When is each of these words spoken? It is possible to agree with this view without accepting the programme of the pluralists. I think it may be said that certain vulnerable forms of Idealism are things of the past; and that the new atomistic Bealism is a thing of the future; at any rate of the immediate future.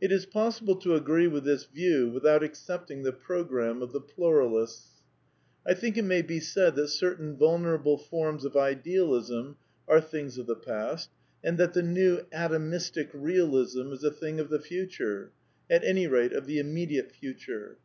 It 0.00 0.10
is 0.10 0.24
possible 0.24 0.74
to 0.76 0.94
agree 0.94 1.28
with 1.28 1.44
this 1.44 1.64
view 1.66 2.08
without 2.08 2.42
accepting 2.42 3.02
the 3.02 3.12
programme 3.12 3.82
of 3.82 3.92
the 3.92 4.00
pluralists. 4.00 5.02
I 5.66 5.74
think 5.74 5.98
it 5.98 6.02
may 6.04 6.22
be 6.22 6.40
said 6.40 6.76
that 6.76 6.88
certain 6.88 7.36
vulnerable 7.36 7.98
forms 7.98 8.46
of 8.46 8.56
Idealism 8.56 9.58
are 9.86 10.00
things 10.00 10.38
of 10.38 10.46
the 10.46 10.56
past; 10.56 11.10
and 11.44 11.58
that 11.58 11.74
the 11.74 11.82
new 11.82 12.20
atomistic 12.32 13.12
Bealism 13.12 13.92
is 13.92 14.02
a 14.02 14.10
thing 14.10 14.40
of 14.40 14.48
the 14.48 14.60
future; 14.60 15.30
at 15.68 15.84
any 15.84 16.06
rate 16.06 16.32
of 16.32 16.46
the 16.46 16.58
immediate 16.58 17.12
future. 17.12 17.76